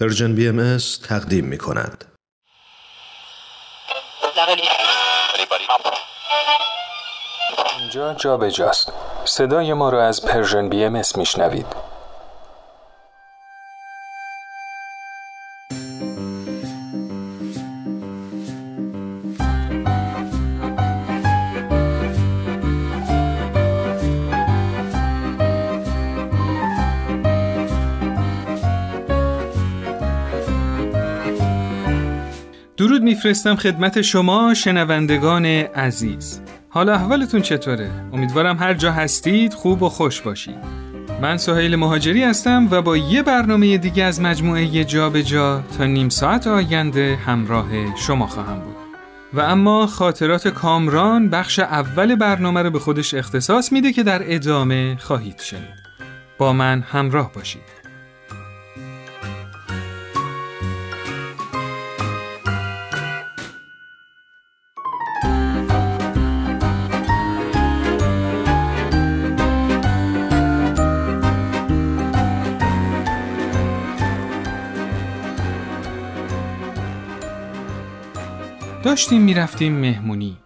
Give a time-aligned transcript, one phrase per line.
[0.00, 0.78] Persian BM
[1.08, 2.04] تقدیم می کند.
[7.78, 8.92] اینجا جا بجاست.
[9.24, 11.87] صدای ما را از Persian BM میشنوید.
[33.28, 36.40] میفرستم خدمت شما شنوندگان عزیز.
[36.68, 40.58] حالا احوالتون چطوره؟ امیدوارم هر جا هستید خوب و خوش باشید.
[41.22, 45.84] من سهیل مهاجری هستم و با یه برنامه دیگه از مجموعه جا به جا تا
[45.84, 48.76] نیم ساعت آینده همراه شما خواهم بود.
[49.32, 54.96] و اما خاطرات کامران بخش اول برنامه رو به خودش اختصاص میده که در ادامه
[54.96, 55.78] خواهید شنید.
[56.38, 57.77] با من همراه باشید.
[78.98, 80.36] داشتیم می‌رفتیم مهمونی.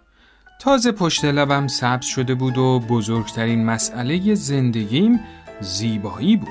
[0.61, 5.21] تازه پشت لبم سبز شده بود و بزرگترین مسئله زندگیم
[5.61, 6.49] زیبایی بود.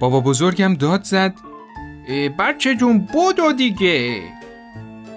[0.00, 1.34] بابا بزرگم داد زد
[2.38, 4.22] بچه جون بودو دیگه.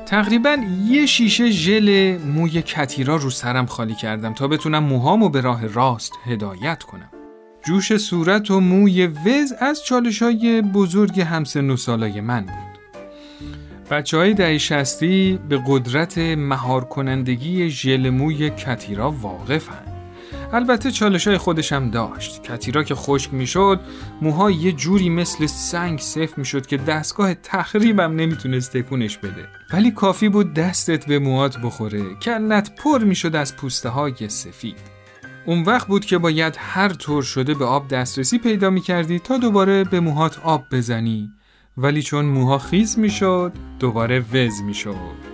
[0.06, 5.68] تقریبا یه شیشه ژل موی کتیرا رو سرم خالی کردم تا بتونم موهامو به راه
[5.68, 7.10] راست هدایت کنم.
[7.66, 11.78] جوش صورت و موی وز از چالش های بزرگ همسن و
[12.22, 12.71] من بود.
[13.92, 19.86] بچه های دهی شستی به قدرت مهار کنندگی ژل موی کتیرا واقفن.
[20.54, 22.44] البته چالش های خودشم داشت.
[22.44, 23.80] کتیرا که خشک می‌شد،
[24.22, 29.48] موها یه جوری مثل سنگ صف می‌شد که دستگاه تخریبم نمی‌تونست تکونش بده.
[29.74, 34.78] ولی کافی بود دستت به موهات بخوره، کلت پر می‌شد از پوسته های سفید.
[35.46, 39.84] اون وقت بود که باید هر طور شده به آب دسترسی پیدا می‌کردی تا دوباره
[39.84, 41.32] به موهات آب بزنی
[41.78, 45.32] ولی چون موها خیز می‌شد دوباره وز می‌شد.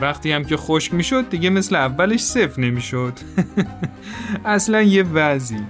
[0.00, 3.12] وقتی هم که خشک می‌شد دیگه مثل اولش صفر نمی‌شد.
[4.44, 5.60] اصلا یه وزی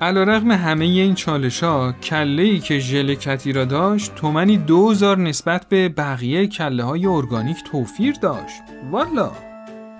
[0.00, 5.18] علا رقم همه این چالش ها کله ای که ژل کتی را داشت تومنی دوزار
[5.18, 8.62] نسبت به بقیه کله های ارگانیک توفیر داشت.
[8.90, 9.32] والا!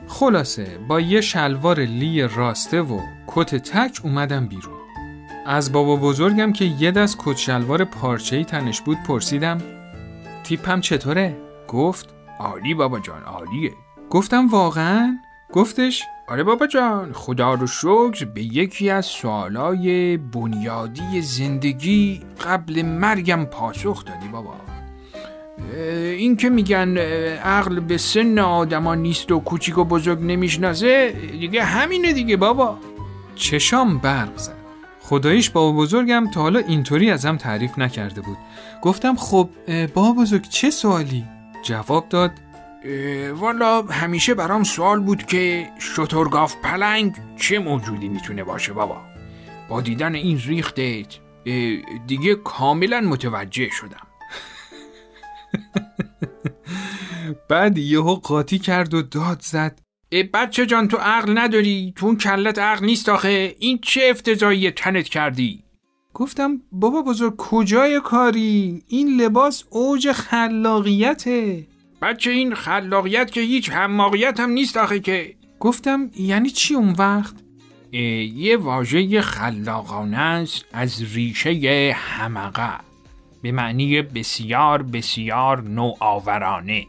[0.09, 4.81] خلاصه با یه شلوار لی راسته و کت تک اومدم بیرون.
[5.47, 9.59] از بابا بزرگم که یه دست کتشلوار پارچه‌ای تنش بود پرسیدم
[10.45, 11.37] تیپم چطوره؟
[11.69, 13.73] گفت عالی بابا جان عالیه
[14.11, 15.19] گفتم واقعا؟
[15.53, 23.45] گفتش آره بابا جان خدا رو شکر به یکی از سوالای بنیادی زندگی قبل مرگم
[23.45, 24.55] پاسخ دادی بابا
[25.75, 26.99] این که میگن
[27.37, 31.11] عقل به سن آدما نیست و کوچیک و بزرگ نمی‌شناسه
[31.41, 32.79] دیگه همینه دیگه بابا
[33.35, 34.62] چشام برق زد
[35.12, 38.39] خداییش بابا بزرگم تا حالا اینطوری ازم تعریف نکرده بود.
[38.83, 39.49] گفتم خب
[39.95, 41.25] بابا بزرگ چه سوالی؟
[41.62, 42.31] جواب داد
[43.34, 49.00] والا همیشه برام سوال بود که شترگاف پلنگ چه موجودی می‌تونه باشه بابا؟
[49.69, 51.19] با دیدن این ریختت
[52.06, 54.06] دیگه کاملا متوجه شدم.
[57.49, 59.79] بعد یهو قاطی کرد و داد زد.
[60.12, 63.56] بچه جان تو عقل نداری؟ تو اون کلت عقل نیست آخه.
[63.59, 65.62] این چه افتضایی تنت کردی.
[66.15, 71.67] گفتم بابا بزرگ کجای کاری؟ این لباس اوج خلاقیته.
[72.03, 75.34] بچه این خلاقیت که هیچ حماقیت هم نیست آخه که.
[75.61, 77.34] گفتم یعنی چی اون وقت؟
[77.93, 82.79] یه واژه خلاقانه است از ریشه همقه
[83.43, 86.87] به معنی بسیار بسیار نوآورانه.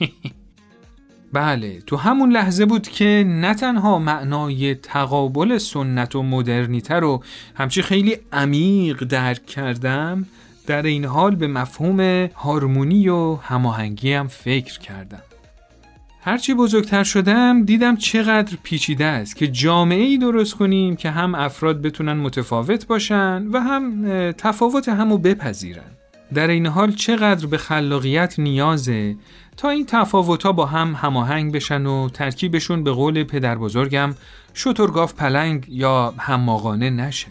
[1.32, 7.22] بله تو همون لحظه بود که نه تنها معنای تقابل سنت و مدرنیته رو
[7.54, 10.26] همچی خیلی عمیق درک کردم
[10.66, 12.00] در این حال به مفهوم
[12.34, 15.22] هارمونی و هماهنگی هم فکر کردم.
[16.20, 21.82] هرچی بزرگتر شدم دیدم چقدر پیچیده است که جامعه ای درست کنیم که هم افراد
[21.82, 25.90] بتونن متفاوت باشن و هم تفاوت همو بپذیرن.
[26.34, 29.16] در این حال چقدر به خلاقیت نیازه
[29.58, 34.14] تا این تفاوتها با هم هماهنگ بشن و ترکیبشون به قول پدر بزرگم
[34.54, 37.28] شترگاف پلنگ یا هماغانه نشه.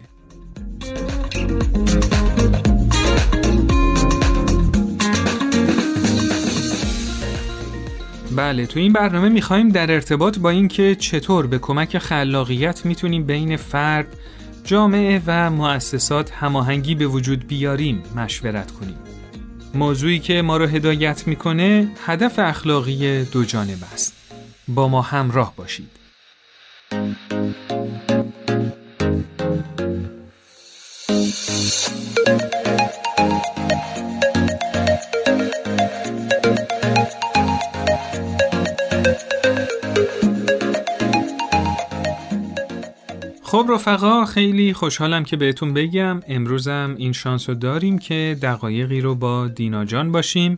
[8.36, 13.58] بله تو این برنامه می‌خوایم در ارتباط با اینکه چطور به کمک خلاقیت می‌تونیم بین
[13.58, 14.08] فرد،
[14.64, 19.07] جامعه و مؤسسات هماهنگی به وجود بیاریم مشورت کنیم.
[19.74, 24.14] موضوعی که ما رو هدایت می‌کنه هدف اخلاقی دو جانب است.
[24.68, 25.90] با ما همراه باشید.
[43.58, 46.22] خب رفقا خیلی خوشحالم که بهتون بگم.
[46.28, 50.58] امروزم این شانس رو داریم که دقایقی رو با دینا جان باشیم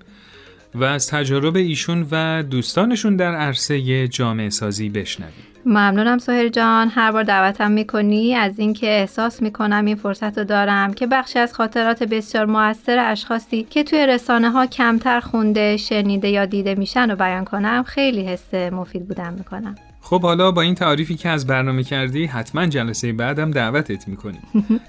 [0.75, 5.33] و از تجارب ایشون و دوستانشون در عرصه جامعه سازی بشنویم.
[5.65, 6.89] ممنونم سهر جان.
[6.89, 11.53] هر بار دعوتم می‌کنی؟ از اینکه احساس می‌کنم این فرصت رو دارم که بخشی از
[11.53, 17.15] خاطرات بسیار موثر اشخاصی که توی رسانه ها کمتر خونده شنیده یا دیده میشن رو
[17.15, 19.75] بیان کنم خیلی حس مفید بودم می‌کنم.
[20.09, 24.41] خب حالا با این تعریفی که از برنامه کردی حتما جلسه بعدم دعوتت می‌کنیم.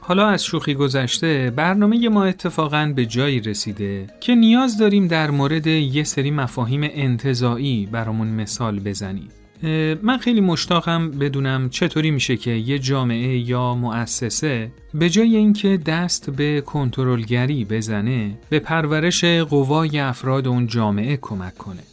[0.00, 5.66] حالا از شوخی گذشته برنامه ما اتفاقا به جایی رسیده که نیاز داریم در مورد
[5.66, 9.28] یه سری مفاهیم انتظایی برامون مثال بزنیم.
[10.02, 16.30] من خیلی مشتاقم بدونم چطوری میشه که یه جامعه یا مؤسسه به جای اینکه دست
[16.30, 21.89] به کنترلگری بزنه به پرورش قوای افراد اون جامعه کمک کنه.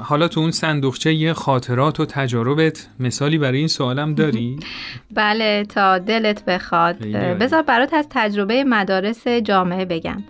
[0.00, 4.60] حالا تو اون صندوقچه یه خاطرات و تجاربت مثالی برای این سوالم داری؟
[5.14, 10.22] بله تا دلت بخواد بذار برات از تجربه مدارس جامعه بگم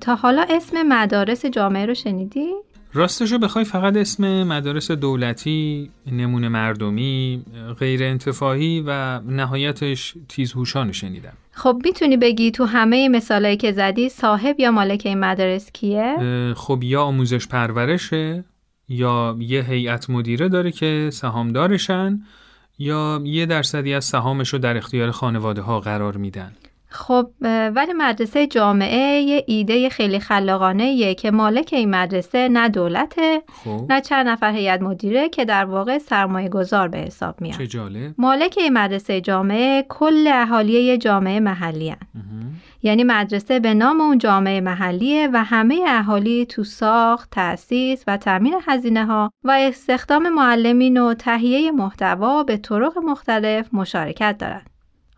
[0.00, 2.48] تا حالا اسم مدارس جامعه رو شنیدی؟
[2.92, 7.44] راستشو بخوای فقط اسم مدارس دولتی، نمونه مردمی،
[7.78, 14.60] غیر انتفاعی و نهایتش تیزهوشان شنیدم خب می‌تونی بگی تو همه مثالایی که زدی صاحب
[14.60, 16.16] یا مالک این مدارس کیه؟
[16.56, 18.44] خب یا آموزش پرورشه
[18.90, 22.22] یا یه هیئت مدیره داره که سهامدارشن
[22.78, 26.52] یا یه درصدی از سهامش رو در اختیار خانواده ها قرار میدن.
[26.92, 27.30] خب
[27.74, 33.86] ولی مدرسه جامعه یه ایده خیلی خلاقانه یه که مالک این مدرسه نه دولته خب.
[33.90, 38.14] نه چند نفر هیئت مدیره که در واقع سرمایه گذار به حساب میاد چه جالب
[38.18, 41.98] مالک این مدرسه جامعه کل اهالی جامعه محلی هن.
[42.82, 48.54] یعنی مدرسه به نام اون جامعه محلیه و همه اهالی تو ساخت، تأسیس و تامین
[48.66, 54.69] هزینه ها و استخدام معلمین و تهیه محتوا به طرق مختلف مشارکت دارند.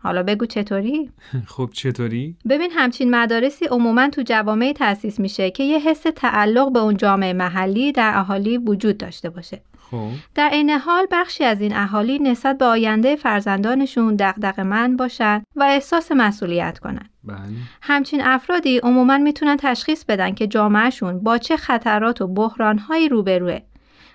[0.03, 1.09] حالا بگو چطوری؟
[1.53, 6.79] خب چطوری؟ ببین همچین مدارسی عموما تو جوامع تأسیس میشه که یه حس تعلق به
[6.79, 9.61] اون جامعه محلی در اهالی وجود داشته باشه.
[9.91, 14.17] خب در عین حال بخشی از این اهالی نسبت به آینده فرزندانشون
[14.57, 17.09] من باشن و احساس مسئولیت کنن.
[17.23, 17.37] بله.
[17.81, 23.59] همچین افرادی عموما می‌تونن تشخیص بدن که جامعهشون با چه خطرات و بحرانهایی روبروه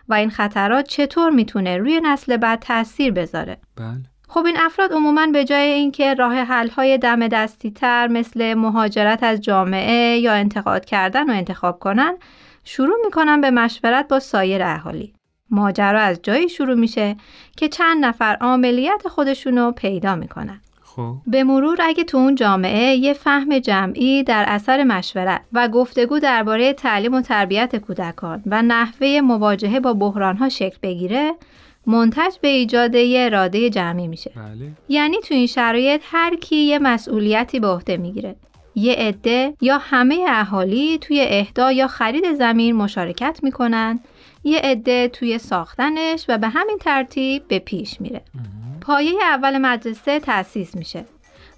[0.08, 3.56] و این خطرات چطور می‌تونه روی نسل بعد تاثیر بذاره.
[3.76, 4.02] بله.
[4.28, 9.22] خب این افراد عموما به جای اینکه راه حل های دم دستی تر مثل مهاجرت
[9.22, 12.16] از جامعه یا انتقاد کردن و انتخاب کنن
[12.64, 15.12] شروع می‌کنن به مشورت با سایر اهالی.
[15.50, 17.16] ماجرا از جایی شروع میشه
[17.56, 20.60] که چند نفر عملیت خودشونو پیدا می‌کنن.
[20.82, 26.18] خب به مرور اگه تو اون جامعه یه فهم جمعی در اثر مشورت و گفتگو
[26.18, 31.34] درباره تعلیم و تربیت کودکان و نحوه مواجهه با بحرانها شکل بگیره
[31.88, 34.30] منتج به ایجاد یه اراده جمعی میشه.
[34.36, 34.70] بله.
[34.88, 38.36] یعنی تو این شرایط هر کی یه مسئولیتی به عهده می‌گیره.
[38.74, 44.00] یه عده یا همه اهالی توی اهدا یا خرید زمین مشارکت می‌کنن.
[44.44, 48.20] یه عده توی ساختنش و به همین ترتیب به پیش میره.
[48.80, 51.04] پایه اول مدرسه تأسیس میشه.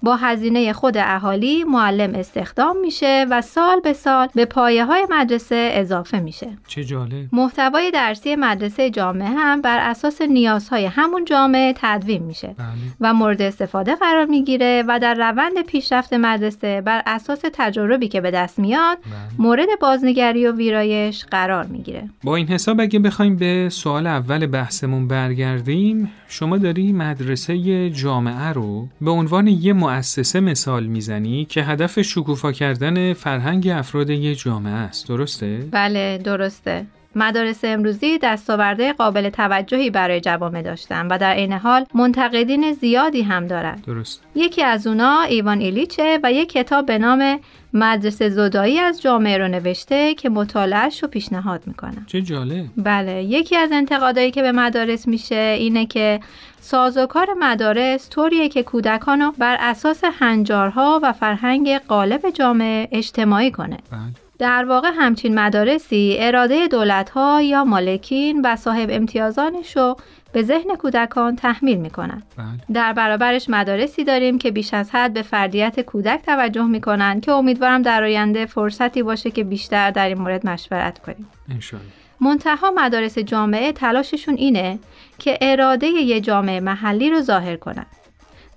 [0.02, 5.71] با هزینه خود اهالی معلم استخدام میشه و سال به سال به پایه های مدرسه
[5.73, 6.49] اضافه میشه.
[6.66, 7.28] چه جالب.
[7.33, 12.66] محتوای درسی مدرسه جامعه هم بر اساس نیازهای همون جامعه تدوین میشه بله.
[13.00, 18.30] و مورد استفاده قرار می‌گیره و در روند پیشرفت مدرسه بر اساس تجربی که به
[18.30, 19.12] دست میاد بله.
[19.38, 22.09] مورد بازنگری و ویرایش قرار می‌گیره.
[22.25, 28.89] با این حساب اگه بخوایم به سوال اول بحثمون برگردیم شما داری مدرسه جامعه رو
[29.01, 35.09] به عنوان یه مؤسسه مثال می‌زنی که هدف شکوفا کردن فرهنگ افراد یه جامعه است
[35.09, 41.85] درسته؟ بله درسته مدارس امروزی دستاورده قابل توجهی برای جوامع داشتن و در عین حال
[41.95, 43.85] منتقدین زیادی هم دارند.
[43.87, 44.23] درست.
[44.35, 47.40] یکی از اونا ایوان ایلیچه و یک کتاب به نام
[47.75, 52.05] مدرسه زدایی از جامعه رو نوشته که مطالعهش رو پیشنهاد می‌کنم.
[52.07, 52.67] چه جالب.
[52.76, 56.21] بله یکی از انتقادایی که به مدارس میشه اینه که
[56.61, 63.76] سازوکار مدارس طوریه که کودکان رو بر اساس هنجارها و فرهنگ قالب جامعه اجتماعی کنه.
[63.90, 64.00] بله.
[64.41, 69.97] در واقع همچین مدارسی اراده دولتها یا مالکین و صاحب امتیازانش رو
[70.33, 72.23] به ذهن کودکان تحمیل می کنند.
[72.37, 72.47] بله.
[72.73, 77.33] در برابرش مدارسی داریم که بیش از حد به فردیت کودک توجه می کنند که
[77.33, 81.29] امیدوارم در آینده فرصتی باشه که بیشتر در این مورد مشورت کنیم.
[81.51, 81.87] انشالله
[82.21, 84.79] منتها مدارس جامعه تلاششون اینه
[85.19, 87.87] که اراده یه جامعه محلی رو ظاهر کنن.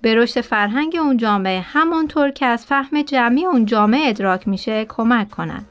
[0.02, 5.30] به رشد فرهنگ اون جامعه همانطور که از فهم جمعی اون جامعه ادراک میشه کمک
[5.30, 5.64] کنن.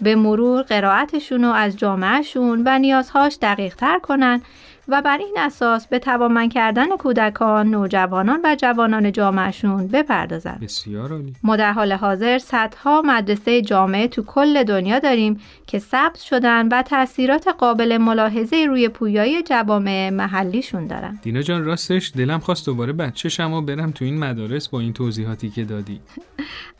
[0.00, 4.42] به مرور قرائتشون رو از جامعهشون و نیازهاش دقیق تر کنن
[4.88, 10.58] و بر این اساس به توانمند کردن کودکان، نوجوانان و جوانان جامعهشون بپردازن.
[10.62, 16.18] بسیار عالی ما در حال حاضر صدها مدرسه جامعه تو کل دنیا داریم که ثبت
[16.18, 21.18] شدن و تاثیرات قابل ملاحظه روی پویایی جوامع محلیشون دارن.
[21.22, 25.50] دینا جان راستش دلم خواست دوباره بچه‌شم و برم تو این مدارس با این توضیحاتی
[25.50, 26.00] که دادی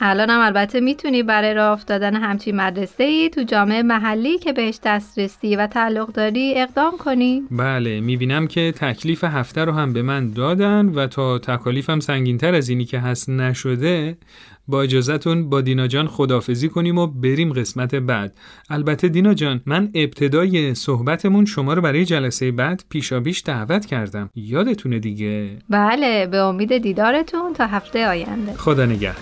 [0.01, 5.57] الانم البته می‌تونی برای راه افتادن همچین مدرسه ای تو جامعه محلی که بهش دسترسی
[5.57, 7.43] و تعلق داری اقدام کنی.
[7.51, 12.69] بله می‌بینم که تکلیف هفته رو هم به من دادن و تا تکالیفم سنگینتر از
[12.69, 14.17] اینی که هست نشده
[14.69, 18.39] با اجازهتون با دینا جان خدافزی کنیم و بریم قسمت بعد.
[18.71, 24.31] البته دینا جان من ابتدای صحبتمون شما رو برای جلسه بعد پیشابیش دعوت کردم.
[24.35, 28.53] یادتونه دیگه؟ بله به امید دیدارتون تا هفته آینده.
[28.53, 29.17] خدا نگهدار.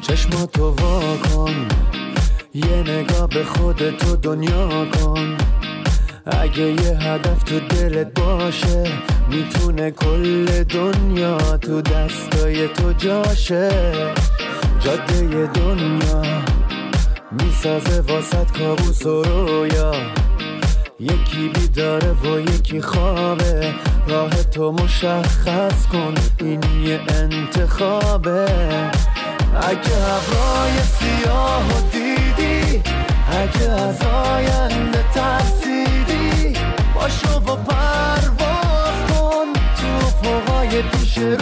[0.00, 1.68] چشماتو وا کن.
[2.54, 5.36] یه نگاه به خودتو دنیا کن.
[6.26, 8.84] اگه یه هدف تو دلت باشه
[9.30, 13.70] می‌تونه کل دنیا تو دستای تو جاشه.
[14.80, 16.22] جاده دنیا
[17.30, 19.92] می‌سازه واسط کابوس و رویا.
[21.00, 23.74] یکی بیداره و یکی خوابه.
[24.08, 28.46] راه تو مشخص کن این یه انتخابه.
[29.62, 31.93] اگه ابرای سیاه و
[33.30, 36.56] اگه از آینده ترسیدی
[36.94, 41.34] باشو و پرواز کن تو فوقای پیش رو.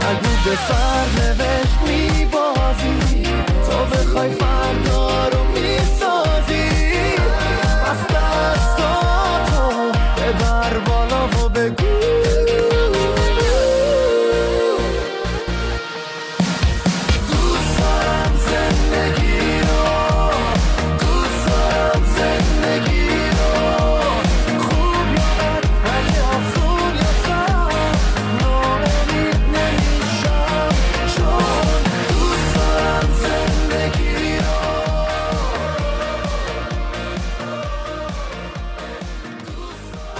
[0.00, 3.22] اگه به سر نوشت میبازی
[3.66, 6.15] تو بخوای فردا رو می‌سازی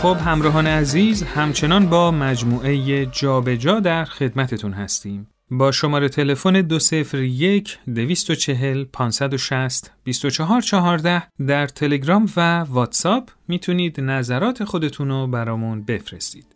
[0.06, 8.84] خب همراهان عزیز همچنان با مجموعه جابجا در خدمتتون هستیم با شماره تلفن 201 240
[8.84, 16.46] 560 2414 در تلگرام و واتساپ می‌تونید نظرات خودتون رو برامون بفرستید.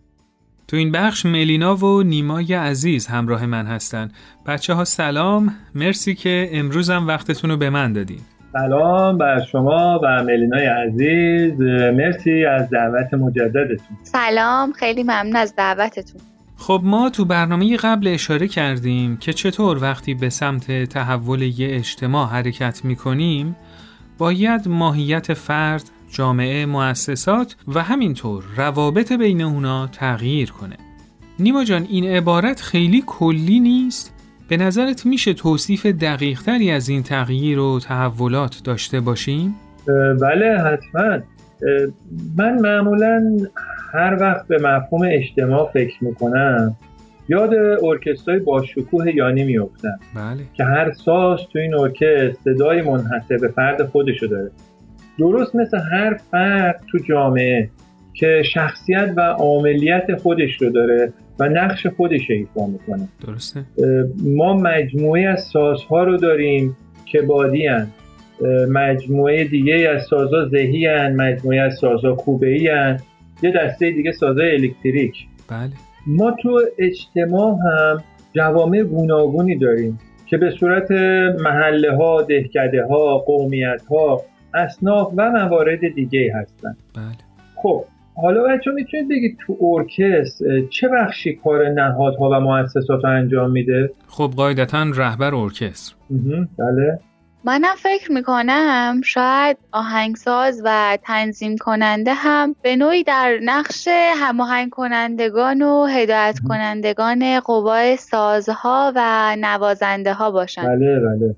[0.69, 4.13] تو این بخش ملینا و نیمای عزیز همراه من هستن.
[4.47, 8.21] بچه ها سلام، مرسی که امروزم وقتتون رو به من دادین.
[8.53, 11.61] سلام بر شما و ملینای عزیز
[11.97, 16.21] مرسی از دعوت مجددتون سلام خیلی ممنون از دعوتتون
[16.57, 22.29] خب ما تو برنامه قبل اشاره کردیم که چطور وقتی به سمت تحول یه اجتماع
[22.29, 23.57] حرکت می‌کنیم
[24.19, 30.77] باید ماهیت فرد، جامعه، مؤسسات و همینطور روابط بین اونا تغییر کنه.
[31.39, 34.20] نیما جان این عبارت خیلی کلی نیست؟
[34.51, 39.55] به نظرت میشه توصیف دقیق تری از این تغییر و تحولات داشته باشیم؟
[40.21, 41.19] بله حتما.
[42.37, 43.37] من معمولا
[43.93, 46.77] هر وقت به مفهوم اجتماع فکر می‌کنم
[47.29, 47.55] یاد
[47.85, 50.43] ارکسترهای با شکوه یانی میفتم بله.
[50.55, 54.51] که هر ساز تو این ارکستر صدای منحصر به فرد خودشو داره.
[55.19, 57.71] درست مثل هر فرد تو جامعه
[58.15, 63.65] که شخصیت و عاملیت خودش رو داره و نقش خودش رو ایفا می‌کنه درسته
[64.25, 67.87] ما مجموعه از سازها رو داریم که بادی هن.
[68.71, 71.17] مجموعه دیگه از سازها ذهی هن.
[71.17, 73.01] مجموعه از سازها کوبه‌ای هن.
[73.43, 75.15] یه دسته دیگه سازهای الکتریک
[75.49, 75.71] بله
[76.07, 80.91] ما تو اجتماع هم جوامع گوناگونی داریم که به صورت
[81.41, 84.23] محله ها، دهکده ها، قومیت ها،
[84.55, 87.17] اصناف و موارد دیگه هستن بله
[87.57, 93.51] خب حالا بچه می‌تونید بگید تو ارکستر چه بخشی کار نهادها و مؤسسات رو انجام
[93.51, 95.95] میده؟ خب قاعدتا رهبر ارکستر.
[96.59, 96.99] بله.
[97.45, 105.63] منم فکر می‌کنم شاید آهنگساز و تنظیم کننده هم به نوعی در نقش هماهنگ کنندگان
[105.63, 110.67] و هدایت کنندگان قوای سازها و نوازنده ها باشن.
[110.67, 111.35] بله بله.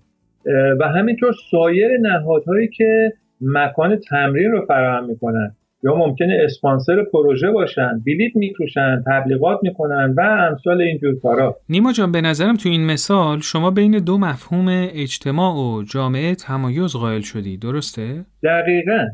[0.80, 5.54] و همینطور سایر نهادهایی که مکان تمرین رو فراهم می‌کنن.
[5.84, 12.12] یا ممکنه اسپانسر پروژه باشن بلیت میفروشن تبلیغات می‌کنن و امثال اینجور کارا نیما جان
[12.12, 17.56] به نظرم تو این مثال شما بین دو مفهوم اجتماع و جامعه تمایز قائل شدی
[17.56, 19.06] درسته؟ دقیقا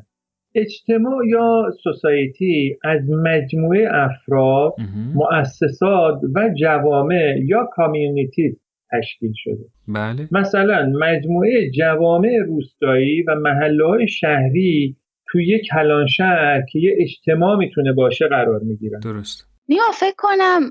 [0.54, 4.74] اجتماع یا سوسایتی از مجموعه افراد.
[5.14, 8.56] مؤسسات و جوامع یا کامیونیتی
[8.92, 14.96] تشکیل شده بله مثلا مجموعه جوامع روستایی و محله های شهری
[15.30, 19.46] توی یک کلان شهر که یه اجتماع می‌تونه باشه قرار می‌گیرن درست.
[19.68, 20.70] نیما فکر کنم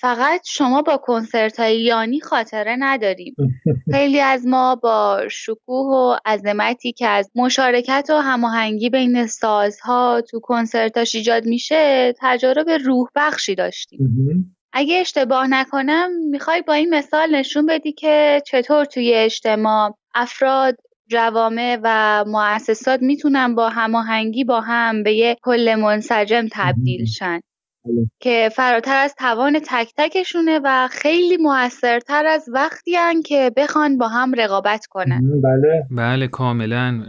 [0.00, 3.34] فقط شما با کنسرت های یانی خاطره نداریم.
[3.94, 10.40] خیلی از ما با شکوه و عظمتی که از مشارکت و هماهنگی بین سازها تو
[10.40, 13.98] کنسرتاش ایجاد میشه تجارب روح بخشی داشتیم
[14.72, 20.76] اگه اشتباه نکنم می‌خوای با این مثال نشون بدی که چطور توی اجتماع افراد
[21.08, 27.40] جوامع و مؤسسات می‌تونن با هماهنگی با هم به یک کل منسجم تبدیل شن.
[28.20, 34.08] که فراتر از توان تک تکشونه و خیلی موثرتر از وقتی هن که بخوان با
[34.08, 35.40] هم رقابت کنن.
[35.42, 35.86] بله.
[35.90, 37.02] بله کاملا.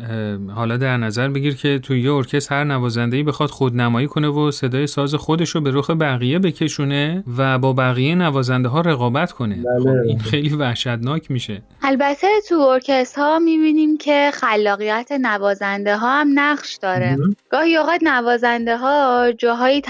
[0.56, 4.88] حالا در نظر بگیر که توی یه ارکستر هر نوازنده‌ای بخواد خودنمایی کنه و صدای
[4.88, 9.56] ساز خودش رو به رخ بقیه بکشونه و با بقیه نوازنده ها رقابت کنه.
[9.56, 9.80] بله.
[9.80, 11.62] خب این خیلی وحشتناک میشه.
[11.82, 17.16] البته تو ارکسترها می‌بینیم که خلاقیت نوازنده ها هم نقش داره.
[17.16, 17.36] مهم.
[17.50, 19.82] گاهی اوقات نوازنده ها جاهایی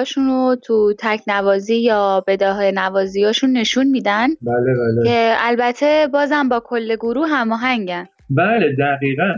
[0.00, 5.04] توانمندیاشون رو تو تک نوازی یا بداهه نوازیاشون نشون میدن بله بله.
[5.04, 8.06] که البته بازم با کل گروه هماهنگن.
[8.30, 9.34] بله دقیقا.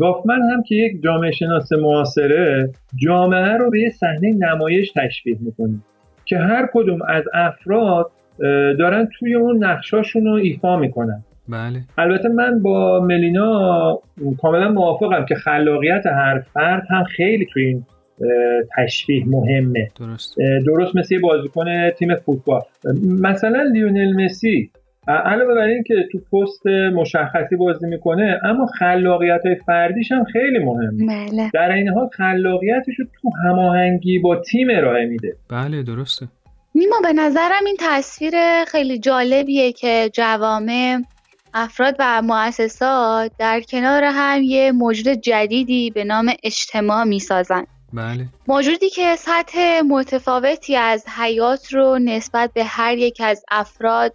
[0.00, 5.78] گافمن هم که یک جامعه شناس معاصره جامعه رو به یه صحنه نمایش تشبیه می‌کنه
[6.24, 8.10] که هر کدوم از افراد
[8.78, 11.24] دارن توی اون نقشاشون رو ایفا می‌کنن.
[11.48, 11.80] بله.
[11.98, 13.98] البته من با ملینا
[14.42, 17.84] کاملا موافقم که خلاقیت هر فرد هم خیلی توی این
[18.76, 19.90] تشبیه مهمه.
[20.00, 20.36] درست.
[20.66, 22.62] درست مثل یه بازیکن تیم فوتبال.
[23.04, 24.70] مثلا لیونل مسی
[25.08, 30.58] علاوه بر این که تو پست مشخصی بازی می‌کنه اما خلاقیت های فردیش هم خیلی
[30.58, 31.50] مهمه بله.
[31.54, 35.36] در این حال خلاقیتش رو تو هماهنگی با تیم ارائه میده.
[35.50, 36.26] بله درسته.
[36.74, 40.98] نیما به نظرم این تصویر خیلی جالبیه که جوامع
[41.54, 47.64] افراد و مؤسسات در کنار هم یه موجود جدیدی به نام اجتماع می‌سازن.
[47.92, 48.26] بله.
[48.48, 54.14] موجودی که سطح متفاوتی از حیات رو نسبت به هر یک از افراد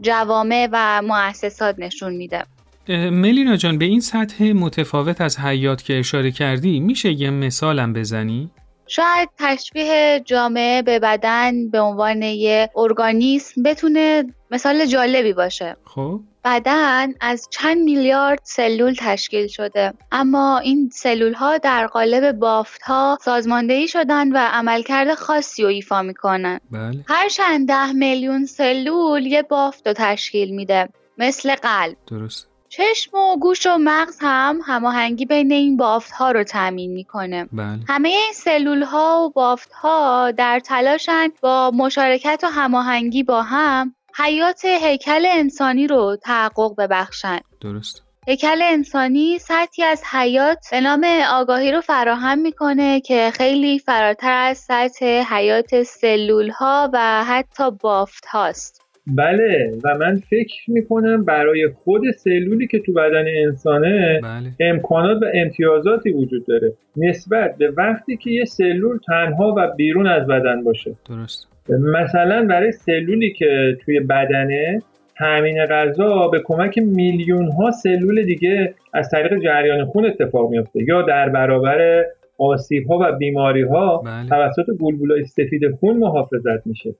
[0.00, 2.44] جوامع و مؤسسات نشون میده.
[2.88, 8.50] ملینا جان به این سطح متفاوت از حیات که اشاره کردی میشه یه مثالم بزنی؟
[8.86, 15.76] شاید تشبیه جامعه به بدن به عنوان یه ارگانیسم بتونه مثال جالبی باشه.
[15.84, 16.20] خب.
[16.44, 19.92] بدن از چند میلیارد سلول تشکیل شده.
[20.12, 26.02] اما این سلول ها در قالب بافت ها سازماندهی شدن و عملکرد خاصی رو ایفا
[26.02, 26.60] می‌کنن.
[26.70, 27.04] بله.
[27.08, 30.88] هر چند ده میلیون سلول یه بافت رو تشکیل میده.
[31.18, 31.96] مثل قلب.
[32.06, 32.48] درست.
[32.68, 37.48] چشم و گوش و مغز هم هماهنگی بین این بافت ها رو تأمین می‌کنه.
[37.52, 37.78] بله.
[37.88, 43.93] همه این سلول ها و بافت ها در تلاشن با مشارکت و هماهنگی با هم
[44.18, 47.38] حیات هیکل انسانی رو تحقق ببخشن.
[47.60, 48.02] درست.
[48.26, 54.58] هیکل انسانی سطحی از حیات به نام آگاهی رو فراهم می‌کنه که خیلی فراتر از
[54.58, 62.10] سطح حیات سلول ها و حتی بافت هاست بله و من فکر می‌کنم برای خود
[62.10, 64.50] سلولی که تو بدن انسانه بله.
[64.60, 66.72] امکانات و امتیازاتی وجود داره.
[66.96, 70.94] نسبت به وقتی که یه سلول تنها و بیرون از بدن باشه.
[71.08, 71.53] درست.
[71.68, 74.82] مثلا برای سلولی که توی بدنه
[75.18, 81.02] تامین غذا به کمک میلیون ها سلول دیگه از طریق جریان خون اتفاق میفته یا
[81.02, 82.04] در برابر
[82.38, 84.28] آسیب ها و بیماری ها بله.
[84.28, 86.94] توسط گلبولای سفید خون محافظت میشه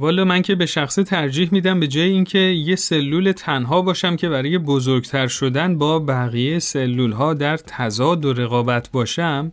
[0.00, 4.28] والا من که به شخصه ترجیح میدم به جای اینکه یه سلول تنها باشم که
[4.28, 9.52] برای بزرگتر شدن با بقیه سلول ها در تضاد و رقابت باشم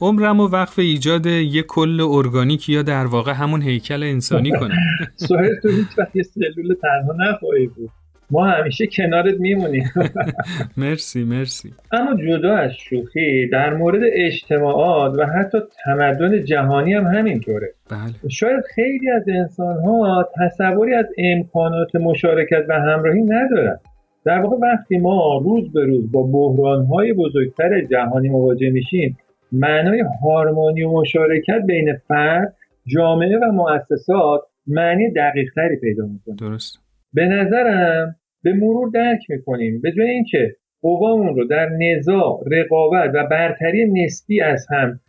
[0.00, 4.76] عمرم و وقف ایجاد یه کل ارگانیک یا در واقع همون هیکل انسانی کنم.
[5.16, 7.90] سوهر تو هیچ وقت یه سلول تنها نخواهی بود.
[8.32, 9.84] ما همیشه کنارت میمونیم.
[10.76, 11.72] مرسی مرسی.
[11.92, 17.74] اما جدا از شوخی در مورد اجتماعات و حتی تمدن جهانی هم همینطوره.
[17.90, 18.28] بله.
[18.30, 23.78] شاید خیلی از انسانها تصوری از امکانات مشارکت و همراهی ندارن.
[24.24, 29.18] در واقع وقتی ما روز به روز با بحرانهای بزرگتر جهانی مواجه میشیم
[29.52, 36.36] معنای هارمونی و مشارکت بین فرد جامعه و مؤسسات معنی دقیقتری پیدا می‌کنه.
[36.36, 36.78] درست.
[37.14, 39.80] به نظرم به مرور درک می‌کنیم.
[39.80, 45.00] به جای اینکه قوامون رو در نزاع رقابت و برتری نسبی از هم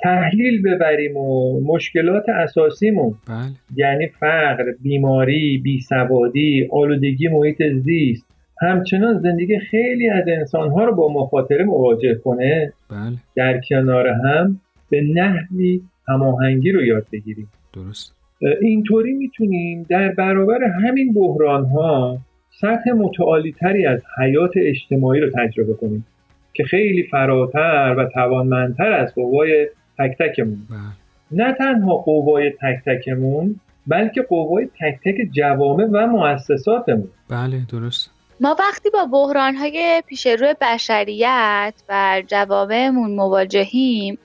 [0.00, 3.36] تحلیل ببریم و مشکلات اساسیمون بله.
[3.76, 8.26] یعنی فقر، بیماری، بیسوادی، آلودگی محیط زیست
[8.60, 13.16] همچنان زندگی خیلی از انسانها رو با مخاطره مواجه کنه بله.
[13.36, 17.48] در کنار هم به نحوی هماهنگی رو یاد بگیریم.
[17.74, 18.14] درست.
[18.62, 22.18] اینطوری می‌تونیم در برابر همین بحران ها
[22.60, 26.06] سطح متعالی تری از حیات اجتماعی رو تجربه کنیم
[26.54, 29.68] که خیلی فراتر و توانمندتر از قوای
[29.98, 30.78] تک تکمون بله.
[31.30, 37.08] نه تنها قوای تک تکمون بلکه قوای تک تک جوامع و مؤسساتمون.
[37.30, 38.10] بله درست.
[38.40, 44.18] ما وقتی با بحرانهای پیش روی بشریت و جوامعمون مواجهیم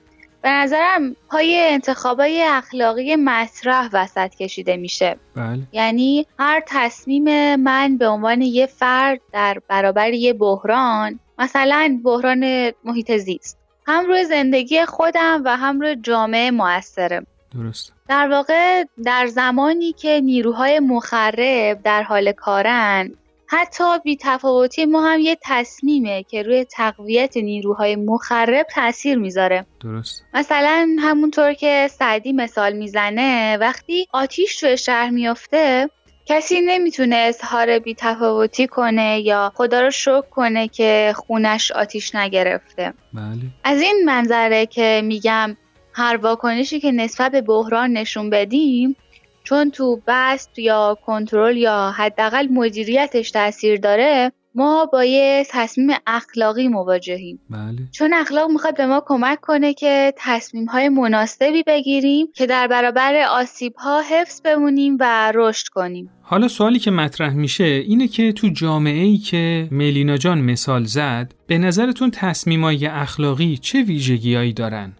[0.44, 5.16] به نظرم پای انتخابای اخلاقی مطرح وسط کشیده میشه.
[5.36, 5.58] بله.
[5.72, 13.16] یعنی هر تصمیم من به عنوان یه فرد در برابر یه بحران مثلا بحران محیط
[13.16, 19.92] زیست هم روی زندگی خودم و هم روی جامعه موثره درست در واقع در زمانی
[19.92, 23.14] که نیروهای مخرب در حال کارن
[23.46, 29.66] حتی بی تفاوتی ما هم یه تصمیمه که روی تقویت نیروهای مخرب تاثیر می‌ذاره.
[29.80, 30.24] درست.
[30.34, 35.90] مثلا همونطور که سعدی مثال می‌زنه وقتی آتیش توی شهر میافته
[36.26, 42.94] کسی نمی‌تونه اظهار بیتفاوتی کنه یا خدا رو شکر کنه که خونش آتیش نگرفته.
[43.12, 43.40] بله.
[43.64, 45.56] از این منظره که میگم
[45.92, 48.96] هر واکنشی که نسبت به بحران نشون بدیم
[49.44, 56.68] چون تو بست یا کنترل یا حداقل مدیریتش تاثیر داره ما با یه تصمیم اخلاقی
[56.68, 57.40] مواجهیم.
[57.50, 57.78] بله.
[57.92, 63.26] چون اخلاق می‌خواد به ما کمک کنه که تصمیم های مناسبی بگیریم که در برابر
[63.30, 66.10] آسیب ها حفظ بمونیم و رشد کنیم.
[66.22, 71.32] حالا سوالی که مطرح میشه اینه که تو جامعه ای که ملینا جان مثال زد
[71.46, 74.92] به نظرتون تصمیمای اخلاقی چه ویژگیهایی دارن؟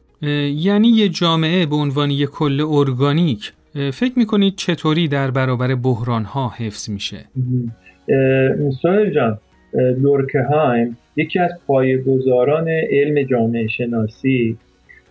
[0.56, 6.52] یعنی یه جامعه به عنوان یه کل ارگانیک فکر می‌کنید چطوری در برابر بحران ها
[6.58, 7.18] حفظ میشه؟
[8.82, 9.38] سوهل جان
[9.74, 14.56] لورکهایم یکی از پایه‌گذاران علم جامعه شناسی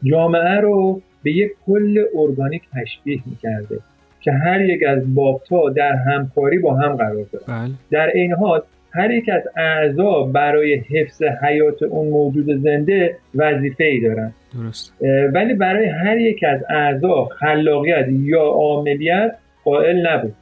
[0.04, 3.80] جامعه رو به یک کل ارگانیک تشبیه می‌کرده
[4.22, 7.46] که هر یک از بابتا در همکاری با هم قرار دارن.
[7.48, 7.74] بله.
[7.92, 14.00] در این حال هر یک از اعضا برای حفظ حیات اون موجود زنده وظیفه ای
[14.00, 14.34] دارن.
[14.54, 14.94] درست
[15.34, 20.34] ولی برای هر یک از اعضا خلاقیت یا عاملیت قائل نبود.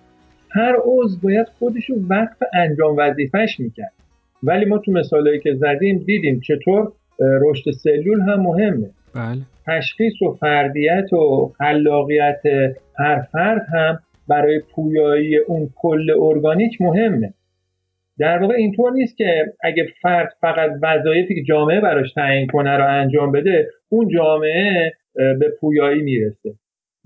[0.50, 3.92] هر عضو باید خودش رو وقف انجام وظیفهش می‌کرد.
[4.44, 8.90] ولی ما تو مثالهایی که زدیم دیدیم چطور رشد سلول هم مهمه.
[9.16, 9.42] بله.
[9.68, 12.42] تشخیص و فردیت و خلاقیت
[13.00, 17.34] هر فرد هم برای پویایی اون کل ارگانیک مهمه.
[18.22, 22.88] در واقع اینطور نیست که اگه فرد فقط وظایفی که جامعه براش تعیین کنه رو
[22.88, 26.54] انجام بده اون جامعه به پویایی می‌رسه.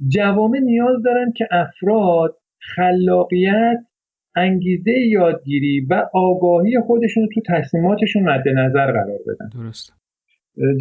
[0.08, 2.38] جوامع نیاز دارن که افراد
[2.76, 3.78] خلاقیت
[4.36, 9.50] انگیزه یادگیری و آگاهی خودشون تو تصمیماتشون مد نظر قرار بدن.
[9.64, 9.94] درست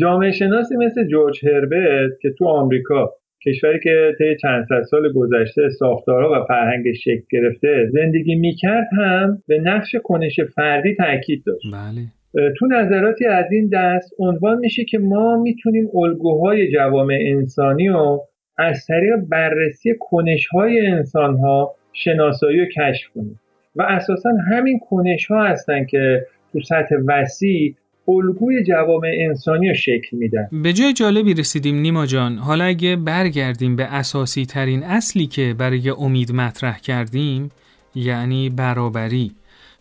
[0.01, 3.13] جامعه شناسی مثل جورج هربرت که تو آمریکا
[3.47, 9.43] کشوری که طی چند صد سال گذشته ساختارها و فرهنگش شکل گرفته زندگی می‌کرد هم
[9.49, 11.67] به نقش کنش فردی تاکید داشت.
[11.73, 12.51] بله.
[12.59, 18.23] تو نظراتی از این دست عنوان میشه که ما می‌تونیم الگوهای جوامع انسانی رو
[18.59, 23.41] از طریق بررسی کنشهای انسانها شناسایی و کشف کنیم.
[23.77, 27.75] و اساسا همین کنش ها هستن که تو سطح وسیع
[28.09, 32.39] الگوی جوامع انسانی رو شکل میدن به جای جالبی رسیدیم نیما جان.
[32.39, 37.51] حالا اگه برگردیم به اساسی ترین اصلی که برای امید مطرح کردیم
[37.95, 39.33] یعنی برابری.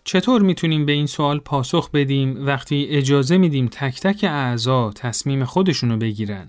[0.03, 5.97] چطور می‌تونیم به این سوال پاسخ بدیم؟ وقتی اجازه میدیم تک تک اعضا تصمیم خودشونو
[5.97, 6.47] بگیرن.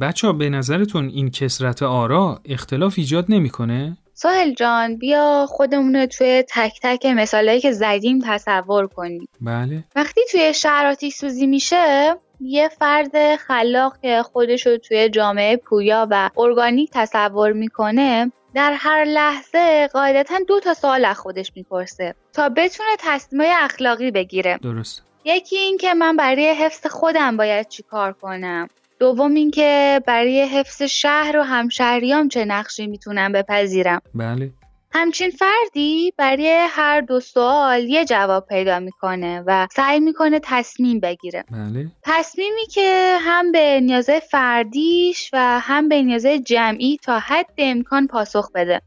[0.00, 6.06] بچه ها به نظرتون این کسرت آرا اختلاف ایجاد نمی‌کنه؟ ساحل جان بیا خودمون رو
[6.06, 9.84] توی تک تک مثالهایی که زدیم تصور کنیم بله.
[9.96, 16.08] وقتی توی شهر آتیش سوزی میشه یه فرد خلاق که خودش رو توی جامعه پویا
[16.10, 22.48] و ارگانیک تصور می‌کنه در هر لحظه قاعدتا دو تا سوال از خودش می‌پرسه تا
[22.48, 24.58] بتونه تصمیمای اخلاقی بگیره.
[24.62, 25.02] درست.
[25.24, 28.68] یکی این که من برای حفظ خودم باید چی کار کنم؟
[29.02, 34.50] دوم اینکه برای حفظ شهر و همشهریام چه نقشی می‌تونم بپذیرم؟ بله.
[34.92, 41.44] همچین فردی برای هر دو سوال یه جواب پیدا می‌کنه و سعی می‌کنه تصمیم بگیره.
[41.50, 41.86] بله.
[42.02, 48.52] تصمیمی که هم به نیازه فردیش و هم به نیازه جمعی تا حد امکان پاسخ
[48.54, 48.80] بده.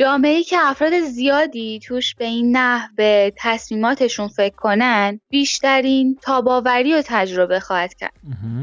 [0.00, 6.94] جامعه ای که افراد زیادی توش به این نحو به تصمیماتشون فکر کنن بیشترین تاباوری
[6.94, 8.12] و تجربه خواهد کرد.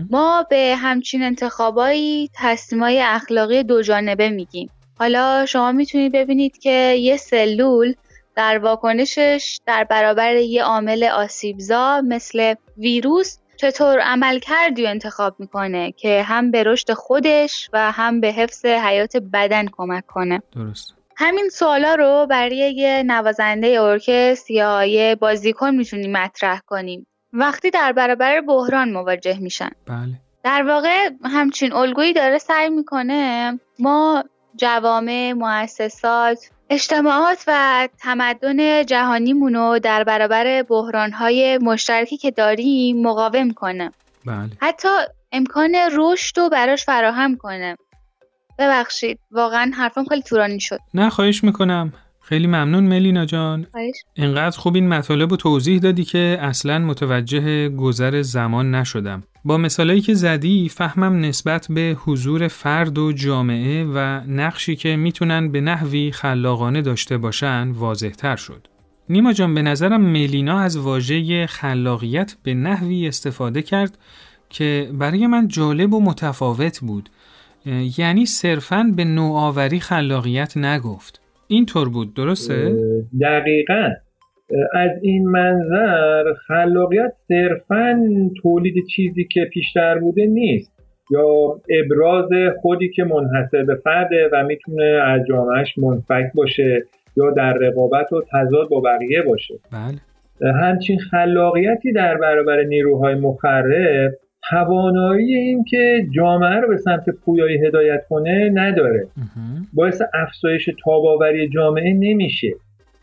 [0.10, 4.69] ما به همچین انتخابایی تصمیمای اخلاقی دو جانبه میگیم.
[5.00, 7.93] حالا شما می‌تونید ببینید که یه سلول
[8.36, 15.91] در واکنشش در برابر یه عامل آسیبزا مثل ویروس چطور عمل کردی و انتخاب می‌کنه
[15.91, 20.41] که هم به رشد خودش و هم به حفظ حیات بدن کمک کنه.
[20.56, 20.97] درست.
[21.20, 27.08] همین سوالا رو برای یه نوازنده ارکستر یا یه بازیکن می‌تونیم مطرح کنیم.
[27.34, 29.70] وقتی در برابر بحران مواجه میشن.
[29.88, 30.22] بله.
[30.44, 34.24] در واقع همچین الگویی داره سعی می‌کنه ما
[34.56, 43.92] جوامع، مؤسسات، اجتماعات و تمدن جهانیمون رو در برابر بحرانهای مشترکی که داریم مقاوم کنه.
[44.26, 44.50] بله.
[44.62, 44.88] حتی
[45.32, 47.78] امکان رشد رو براش فراهم کنه.
[48.60, 50.80] ببخشید واقعا حرفم خیلی طولانی شد.
[50.93, 51.93] نه خواهش می‌کنم.
[52.22, 53.67] خیلی ممنون ملینا جان.
[53.72, 53.96] خواهش.
[54.13, 59.24] اینقدر خوب این مطالب رو توضیح دادی که اصلا متوجه گذر زمان نشدم.
[59.46, 65.52] با مثالایی که زدی فهمم نسبت به حضور فرد و جامعه و نقشی که می‌تونن
[65.52, 68.67] به نحوی خلاقانه داشته باشن واضح تر شد.
[69.10, 73.98] نیما جان به نظرم ملینا از واژه خلاقیت به نحوی استفاده کرد
[74.50, 77.10] که برای من جالب و متفاوت بود.
[77.98, 81.22] یعنی صرفاً به نوآوری خلاقیت نگفت.
[81.48, 82.76] اینطور بود درسته؟
[83.22, 83.90] دقیقا
[84.74, 88.00] از این منظر خلاقیت صرفا
[88.42, 90.72] تولید چیزی که پیشتر بوده نیست
[91.12, 92.30] یا ابراز
[92.62, 96.84] خودی که منحصر به فرده و می‌تونه از جامعهش منفک باشه
[97.18, 100.02] یا در رقابت و تضاد با بقیه باشه بله
[100.62, 104.12] همچین خلاقیتی در برابر نیروهای مخرب
[104.50, 109.08] توانایی این که جامعه رو به سمت پویایی هدایت کنه نداره.
[109.73, 112.52] باعث افزایش تاباوری جامعه نمیشه.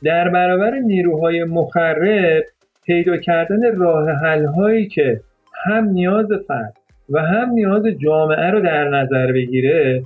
[0.04, 2.44] در برابر نیروهای مخرب
[2.86, 5.20] پیدا کردن راه حل هایی که
[5.64, 6.74] هم نیاز فرد
[7.10, 10.02] و هم نیاز جامعه رو در نظر بگیره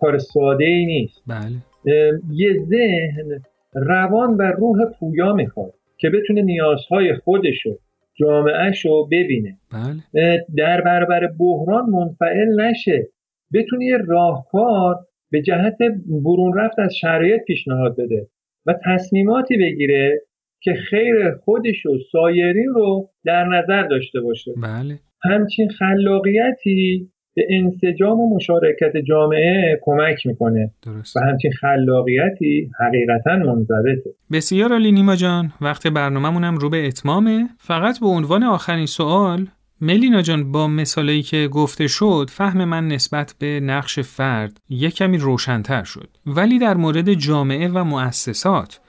[0.00, 1.22] کار ساده ای نیست.
[1.26, 1.56] بله.
[2.30, 3.42] یه ذهن
[3.74, 7.78] روان و روح پویا می‌خواد که بتونه نیازهای خودشو
[8.14, 9.58] جامعهش رو ببینه.
[9.72, 10.46] بله.
[10.56, 13.08] در برابر بحران منفعل نشه.
[13.54, 14.96] بتونه یه راهکار
[15.30, 15.76] به جهت
[16.24, 18.26] برون رفت از شرایط پیشنهاد بده
[18.66, 20.20] و تصمیماتی بگیره
[20.60, 24.52] که خیر خودش و سایرین رو در نظر داشته باشه.
[24.62, 24.98] بله.
[25.22, 30.70] همچین خلاقیتی به انسجام و مشارکت جامعه کمک می‌کنه.
[30.82, 34.10] درست و همچین خلاقیتی حقیقتا منضبطه.
[34.32, 35.52] بسیار عالی نیما جان.
[35.60, 37.48] وقت برنامه‌مونم رو به اتمامه.
[37.58, 39.46] فقط به عنوان آخرین سوال
[39.80, 45.18] ملینا جان با مثالایی که گفته شد فهم من نسبت به نقش فرد یک کمی
[45.18, 46.08] روشنتر شد.
[46.26, 48.80] ولی در مورد جامعه و مؤسسات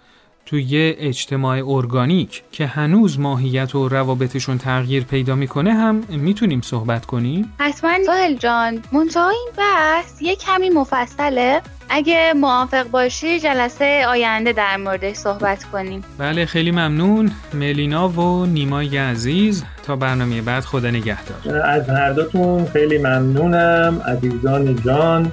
[0.46, 7.06] تو یه اجتماع ارگانیک که هنوز ماهیت و روابطشون تغییر پیدا می‌کنه هم می‌تونیم صحبت
[7.06, 7.92] کنیم؟ حتما.
[8.06, 11.62] ساهل جان منتها این بحث یه کمی مفصله.
[11.90, 16.02] اگه موافق باشی جلسه آینده در موردش صحبت کنیم.
[16.18, 17.32] بله خیلی ممنون.
[17.54, 21.62] ملینا و نیمای عزیز تا برنامه بعد خدا نگهدار.
[21.62, 24.02] از هر دوتون خیلی ممنونم.
[24.08, 25.32] عزیزان جان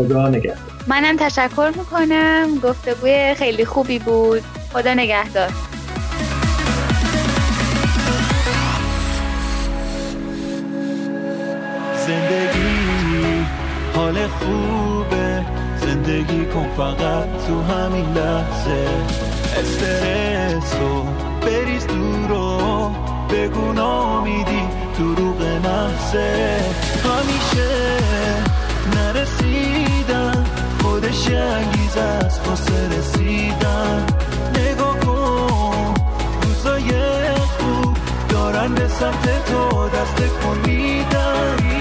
[0.00, 0.56] خدا نگهدار.
[0.86, 2.58] منم تشکر می‌کنم.
[2.62, 4.42] گفتگوی خیلی خوبی بود.
[4.72, 5.50] خدا نگهدار.
[12.06, 13.46] زندگی
[13.94, 15.44] حال خوبه.
[15.80, 18.88] زندگی کن فقط تو همین لحظه.
[19.58, 21.06] استرس رو
[21.40, 22.90] بریز دور و
[23.30, 24.62] بگو نامیدی
[24.98, 26.56] دروغ محضه
[27.04, 27.70] همیشه
[29.50, 30.44] نرسیدن
[30.82, 34.06] خودش یه انگیزه است واسه رسیدن.
[34.54, 35.94] نگاه کن
[36.42, 36.90] روزای
[37.34, 37.96] خوب
[38.28, 41.79] دارن به سمت تو دست کن میدن.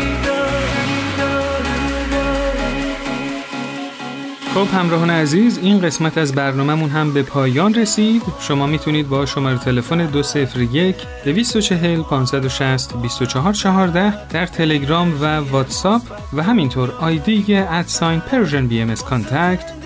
[4.59, 8.21] خب همراهان عزیز این قسمت از برنامهمون هم به پایان رسید.
[8.39, 10.95] شما می‌تونید با شماره تلفن 201
[11.25, 16.01] 240 560 2414 در تلگرام و واتساپ
[16.33, 18.93] و همینطور ID at sign Persian BM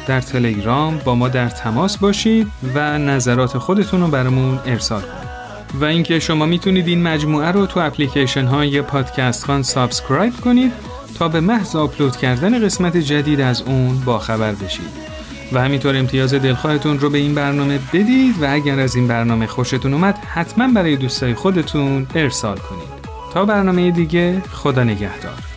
[0.08, 5.82] در تلگرام با ما در تماس باشید و نظرات خودتون رو برامون ارسال کنید.
[5.82, 10.93] و اینکه شما می‌تونید این مجموعه رو تو اپلیکیشن های پادکست‌خوان subscribe کنید
[11.30, 15.14] به محض آپلود کردن قسمت جدید از اون با خبر بشید.
[15.54, 19.94] و همینطور امتیاز دلخواهتون رو به این برنامه بدید و اگر از این برنامه خوشتون
[19.94, 23.04] اومد حتما برای دوستای خودتون ارسال کنید.
[23.34, 25.53] تا برنامه دیگه خدا نگهدار.